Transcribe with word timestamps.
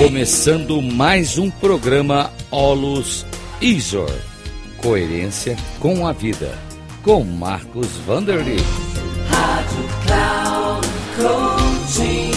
Começando 0.00 0.80
mais 0.80 1.36
um 1.36 1.50
programa 1.50 2.32
Olus 2.50 3.26
Isor. 3.60 4.08
Coerência 4.80 5.56
com 5.78 6.06
a 6.06 6.12
vida. 6.12 6.48
Com 7.04 7.22
Marcos 7.22 7.98
Vanderly. 7.98 8.56
Rádio 9.28 9.84
Cloud 10.06 10.88
Coaching. 11.18 12.30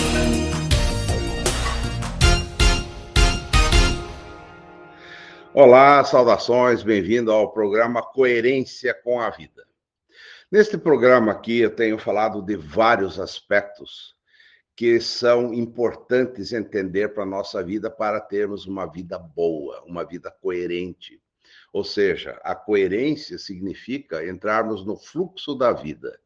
Olá, 5.54 6.04
saudações, 6.04 6.84
bem-vindo 6.84 7.32
ao 7.32 7.54
programa 7.54 8.02
Coerência 8.04 8.94
com 8.94 9.22
a 9.22 9.30
Vida. 9.30 9.64
Neste 10.52 10.78
programa 10.78 11.32
aqui 11.32 11.62
eu 11.62 11.74
tenho 11.74 11.98
falado 11.98 12.42
de 12.42 12.58
vários 12.58 13.22
aspectos 13.22 14.14
que 14.76 15.00
são 15.00 15.54
importantes 15.54 16.52
entender 16.52 17.10
para 17.14 17.24
a 17.24 17.28
nossa 17.28 17.64
vida 17.64 17.90
para 17.90 18.20
termos 18.20 18.66
uma 18.66 18.86
vida 18.86 19.20
boa, 19.20 19.84
uma 19.86 20.04
vida 20.04 20.32
coerente. 20.32 21.22
Ou 21.72 21.84
seja, 21.84 22.40
a 22.44 22.56
coerência 22.56 23.38
significa 23.38 24.28
entrarmos 24.28 24.86
no 24.86 24.98
fluxo 24.98 25.56
da 25.56 25.72
vida. 25.72 26.20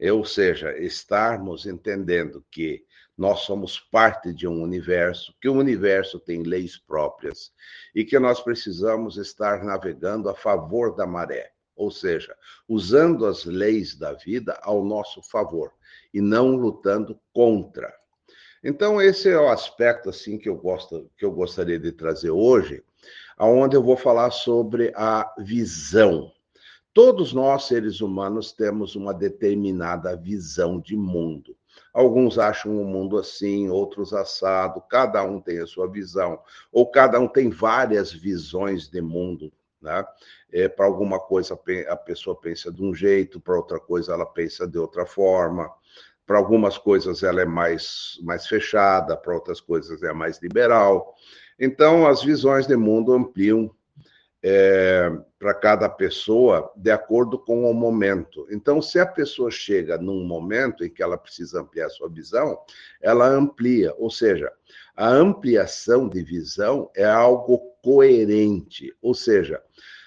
Ou 0.00 0.24
seja, 0.24 0.76
estarmos 0.78 1.66
entendendo 1.66 2.44
que 2.50 2.84
nós 3.16 3.40
somos 3.40 3.80
parte 3.80 4.32
de 4.32 4.46
um 4.46 4.62
universo, 4.62 5.34
que 5.40 5.48
o 5.48 5.54
universo 5.54 6.20
tem 6.20 6.44
leis 6.44 6.78
próprias 6.78 7.52
e 7.92 8.04
que 8.04 8.16
nós 8.16 8.40
precisamos 8.40 9.16
estar 9.16 9.64
navegando 9.64 10.28
a 10.28 10.34
favor 10.36 10.94
da 10.94 11.04
maré, 11.04 11.50
ou 11.78 11.92
seja, 11.92 12.36
usando 12.68 13.24
as 13.24 13.44
leis 13.44 13.94
da 13.94 14.12
vida 14.12 14.58
ao 14.62 14.84
nosso 14.84 15.22
favor 15.22 15.72
e 16.12 16.20
não 16.20 16.56
lutando 16.56 17.18
contra. 17.32 17.94
Então 18.62 19.00
esse 19.00 19.30
é 19.30 19.38
o 19.38 19.48
aspecto 19.48 20.10
assim 20.10 20.36
que 20.36 20.48
eu 20.48 20.56
gosto, 20.56 21.08
que 21.16 21.24
eu 21.24 21.30
gostaria 21.30 21.78
de 21.78 21.92
trazer 21.92 22.30
hoje, 22.30 22.82
aonde 23.36 23.76
eu 23.76 23.82
vou 23.82 23.96
falar 23.96 24.32
sobre 24.32 24.92
a 24.96 25.32
visão. 25.38 26.32
Todos 26.92 27.32
nós 27.32 27.68
seres 27.68 28.00
humanos 28.00 28.52
temos 28.52 28.96
uma 28.96 29.14
determinada 29.14 30.16
visão 30.16 30.80
de 30.80 30.96
mundo. 30.96 31.56
Alguns 31.94 32.38
acham 32.38 32.76
o 32.76 32.84
mundo 32.84 33.16
assim, 33.16 33.68
outros 33.68 34.12
assado, 34.12 34.80
cada 34.90 35.22
um 35.22 35.40
tem 35.40 35.60
a 35.60 35.66
sua 35.66 35.88
visão, 35.88 36.40
ou 36.72 36.90
cada 36.90 37.20
um 37.20 37.28
tem 37.28 37.50
várias 37.50 38.12
visões 38.12 38.88
de 38.88 39.00
mundo. 39.00 39.52
Né? 39.80 40.04
É, 40.52 40.68
para 40.68 40.86
alguma 40.86 41.20
coisa 41.20 41.58
a 41.88 41.96
pessoa 41.96 42.38
pensa 42.38 42.72
de 42.72 42.82
um 42.82 42.94
jeito, 42.94 43.40
para 43.40 43.56
outra 43.56 43.78
coisa 43.78 44.12
ela 44.12 44.26
pensa 44.26 44.66
de 44.66 44.78
outra 44.78 45.06
forma. 45.06 45.70
Para 46.26 46.38
algumas 46.38 46.76
coisas 46.76 47.22
ela 47.22 47.40
é 47.40 47.46
mais, 47.46 48.18
mais 48.22 48.46
fechada, 48.46 49.16
para 49.16 49.34
outras 49.34 49.60
coisas 49.60 50.02
é 50.02 50.12
mais 50.12 50.40
liberal. 50.42 51.14
Então, 51.58 52.06
as 52.06 52.22
visões 52.22 52.66
de 52.66 52.76
mundo 52.76 53.12
ampliam 53.12 53.70
é, 54.42 55.10
para 55.38 55.54
cada 55.54 55.88
pessoa 55.88 56.72
de 56.76 56.90
acordo 56.90 57.38
com 57.38 57.68
o 57.68 57.74
momento. 57.74 58.46
Então, 58.50 58.80
se 58.80 58.98
a 59.00 59.06
pessoa 59.06 59.50
chega 59.50 59.98
num 59.98 60.24
momento 60.24 60.84
em 60.84 60.90
que 60.90 61.02
ela 61.02 61.18
precisa 61.18 61.60
ampliar 61.60 61.88
sua 61.88 62.08
visão, 62.08 62.58
ela 63.00 63.26
amplia, 63.26 63.92
ou 63.98 64.10
seja, 64.10 64.52
a 64.98 65.10
ampliação 65.10 66.08
de 66.08 66.20
visão 66.24 66.90
é 66.92 67.04
algo 67.04 67.56
coerente, 67.84 68.92
ou 69.00 69.14
seja, 69.14 69.62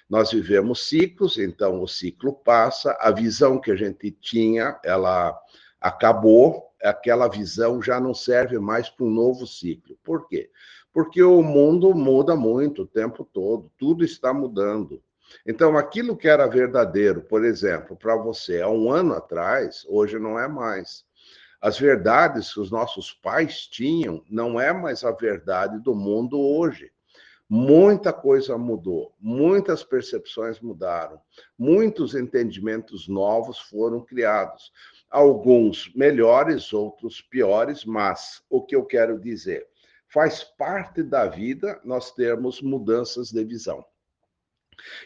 nós 0.10 0.34
vivemos 0.34 0.86
ciclos, 0.90 1.38
então 1.38 1.82
o 1.82 1.88
ciclo 1.88 2.34
passa, 2.34 2.98
a 3.00 3.10
visão 3.10 3.58
que 3.58 3.72
a 3.72 3.76
gente 3.78 4.12
tinha, 4.12 4.78
ela 4.84 5.40
acabou, 5.80 6.74
aquela 6.84 7.30
visão 7.30 7.82
já 7.82 8.02
não 8.02 8.14
serve 8.14 8.60
mais 8.60 8.90
para 8.90 9.06
um 9.06 9.10
novo 9.10 9.48
ciclo. 9.48 9.98
Por 10.04 10.28
quê? 10.28 10.52
Porque 10.92 11.24
o 11.24 11.42
mundo 11.42 11.96
muda 11.96 12.36
muito 12.36 12.82
o 12.82 12.88
tempo 12.88 13.24
todo, 13.24 13.72
tudo 13.78 14.04
está 14.04 14.34
mudando. 14.34 15.02
Então, 15.48 15.78
aquilo 15.78 16.18
que 16.18 16.28
era 16.28 16.46
verdadeiro, 16.48 17.22
por 17.22 17.46
exemplo, 17.46 17.96
para 17.96 18.18
você 18.18 18.60
há 18.60 18.68
um 18.68 18.92
ano 18.92 19.14
atrás, 19.14 19.86
hoje 19.88 20.20
não 20.20 20.38
é 20.38 20.50
mais. 20.50 21.06
As 21.62 21.78
verdades 21.78 22.54
que 22.54 22.60
os 22.60 22.72
nossos 22.72 23.14
pais 23.14 23.68
tinham 23.68 24.24
não 24.30 24.60
é 24.60 24.74
mais 24.74 25.04
a 25.04 25.12
verdade 25.12 25.80
do 25.80 25.94
mundo 25.94 26.40
hoje. 26.40 26.92
Muita 27.48 28.14
coisa 28.14 28.58
mudou, 28.58 29.14
muitas 29.20 29.84
percepções 29.84 30.62
mudaram, 30.62 31.20
muitos 31.60 32.16
entendimentos 32.16 33.10
novos 33.10 33.60
foram 33.60 34.00
criados 34.00 34.72
alguns 35.12 35.94
melhores, 35.94 36.72
outros 36.72 37.20
piores, 37.22 37.84
mas 37.84 38.42
o 38.50 38.64
que 38.64 38.74
eu 38.74 38.86
quero 38.86 39.20
dizer, 39.20 39.68
faz 40.08 40.44
parte 40.44 41.04
da 41.04 41.28
vida 41.28 41.80
nós 41.84 42.12
termos 42.12 42.62
mudanças 42.62 43.30
de 43.30 43.44
visão. 43.44 43.86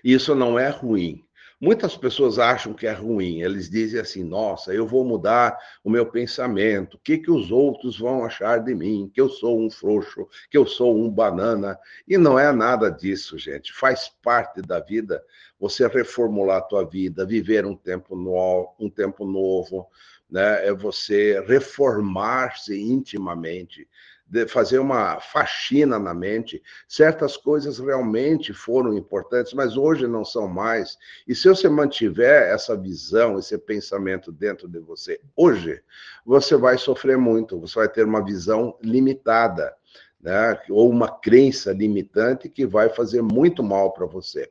Isso 0.04 0.36
não 0.36 0.60
é 0.60 0.70
ruim. 0.70 1.26
Muitas 1.60 1.96
pessoas 1.96 2.38
acham 2.38 2.74
que 2.74 2.86
é 2.86 2.92
ruim, 2.92 3.42
eles 3.42 3.70
dizem 3.70 4.00
assim: 4.00 4.24
nossa, 4.24 4.74
eu 4.74 4.86
vou 4.86 5.06
mudar 5.06 5.58
o 5.84 5.90
meu 5.90 6.06
pensamento, 6.06 6.96
o 6.96 7.00
que, 7.00 7.18
que 7.18 7.32
os 7.32 7.50
outros 7.50 7.98
vão 7.98 8.26
achar 8.26 8.60
de 8.60 8.76
mim, 8.76 9.10
que 9.14 9.22
eu 9.22 9.30
sou 9.30 9.60
um 9.60 9.70
frouxo, 9.70 10.28
que 10.52 10.58
eu 10.58 10.66
sou 10.66 10.98
um 10.98 11.10
banana. 11.10 11.80
E 12.06 12.18
não 12.18 12.38
é 12.38 12.52
nada 12.52 12.90
disso, 12.90 13.38
gente. 13.38 13.72
Faz 13.72 14.12
parte 14.22 14.62
da 14.62 14.82
vida 14.82 15.24
você 15.58 15.88
reformular 15.88 16.58
a 16.58 16.62
tua 16.62 16.84
vida, 16.84 17.26
viver 17.26 17.66
um 17.66 17.76
tempo 17.76 18.16
novo, 18.16 18.76
um 18.78 18.90
tempo 18.90 19.26
novo, 19.26 19.88
né? 20.30 20.68
é 20.68 20.74
você 20.74 21.40
reformar-se 21.48 22.78
intimamente 22.78 23.88
de 24.28 24.48
fazer 24.48 24.80
uma 24.80 25.20
faxina 25.20 26.00
na 26.00 26.14
mente. 26.14 26.62
Certas 26.88 27.38
coisas 27.38 27.78
realmente 27.78 28.54
foram 28.54 28.94
importantes, 28.94 29.54
mas 29.54 29.78
hoje 29.78 30.08
não 30.08 30.26
são 30.26 30.48
mais. 30.48 30.98
E 31.28 31.36
se 31.36 31.48
você 31.48 31.70
mantiver 31.70 32.50
essa 32.52 32.76
visão, 32.76 33.38
esse 33.38 33.58
pensamento 33.58 34.32
dentro 34.32 34.68
de 34.68 34.80
você 34.80 35.20
hoje, 35.36 35.82
você 36.26 36.56
vai 36.56 36.78
sofrer 36.78 37.18
muito, 37.18 37.60
você 37.60 37.76
vai 37.76 37.90
ter 37.90 38.06
uma 38.06 38.24
visão 38.24 38.78
limitada. 38.82 39.74
Né? 40.22 40.60
ou 40.72 40.90
uma 40.90 41.20
crença 41.20 41.72
limitante 41.72 42.50
que 42.50 42.66
vai 42.66 42.90
fazer 42.90 43.22
muito 43.22 43.62
mal 43.62 43.94
para 43.94 44.08
você. 44.08 44.50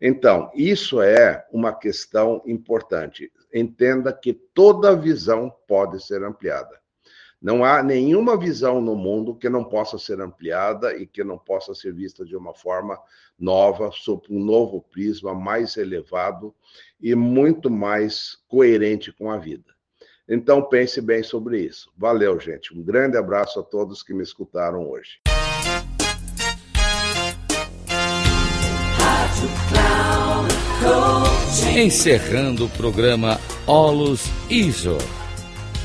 Então, 0.00 0.50
isso 0.52 1.00
é 1.00 1.46
uma 1.52 1.72
questão 1.72 2.42
importante. 2.44 3.30
Entenda 3.54 4.12
que 4.12 4.32
toda 4.32 4.96
visão 4.96 5.48
pode 5.68 6.04
ser 6.04 6.24
ampliada. 6.24 6.81
Não 7.42 7.64
há 7.64 7.82
nenhuma 7.82 8.36
visão 8.36 8.80
no 8.80 8.94
mundo 8.94 9.34
que 9.34 9.48
não 9.48 9.64
possa 9.64 9.98
ser 9.98 10.20
ampliada 10.20 10.96
e 10.96 11.04
que 11.04 11.24
não 11.24 11.36
possa 11.36 11.74
ser 11.74 11.92
vista 11.92 12.24
de 12.24 12.36
uma 12.36 12.54
forma 12.54 12.96
nova, 13.36 13.90
sob 13.92 14.22
um 14.30 14.38
novo 14.38 14.80
prisma 14.80 15.34
mais 15.34 15.76
elevado 15.76 16.54
e 17.00 17.16
muito 17.16 17.68
mais 17.68 18.38
coerente 18.46 19.10
com 19.10 19.28
a 19.28 19.38
vida. 19.38 19.64
Então 20.28 20.62
pense 20.62 21.00
bem 21.00 21.24
sobre 21.24 21.60
isso. 21.60 21.90
Valeu, 21.98 22.38
gente. 22.38 22.72
Um 22.72 22.80
grande 22.80 23.16
abraço 23.16 23.58
a 23.58 23.62
todos 23.64 24.04
que 24.04 24.14
me 24.14 24.22
escutaram 24.22 24.88
hoje. 24.88 25.18
Encerrando 31.76 32.66
o 32.66 32.70
programa 32.70 33.40
Olus 33.66 34.26
ISO. 34.48 34.98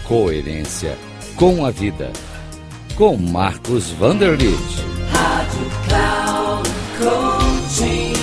Coerência 0.07 0.95
com 1.37 1.63
a 1.63 1.69
vida. 1.69 2.11
Com 2.95 3.15
Marcos 3.15 3.91
Vanderlit. 3.91 4.57
Rádio 5.11 5.69
Cloud 5.87 6.69
Coaching. 6.97 8.13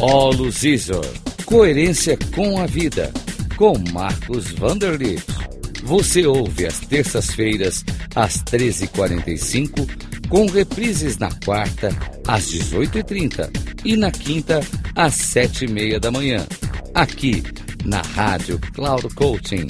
Olus 0.00 0.62
Isor. 0.62 1.04
Coerência 1.44 2.16
com 2.32 2.60
a 2.60 2.66
vida. 2.66 3.12
Com 3.56 3.74
Marcos 3.92 4.52
Vanderlit. 4.52 5.24
Você 5.82 6.24
ouve 6.24 6.66
às 6.66 6.78
terças-feiras, 6.78 7.84
às 8.14 8.42
13h45, 8.44 9.88
com 10.28 10.46
reprises 10.46 11.18
na 11.18 11.30
quarta, 11.44 11.88
às 12.26 12.44
18h30 12.44 13.74
e 13.84 13.96
na 13.96 14.10
quinta, 14.10 14.60
às 14.94 15.14
sete 15.14 15.64
e 15.64 15.68
meia 15.68 15.98
da 15.98 16.10
manhã, 16.10 16.46
aqui 16.94 17.42
na 17.84 18.00
Rádio 18.00 18.58
Cloud 18.72 19.14
Coaching. 19.14 19.66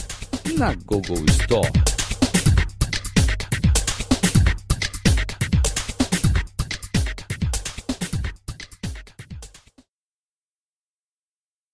na 0.57 0.75
Google 0.87 1.25
Store. 1.41 1.86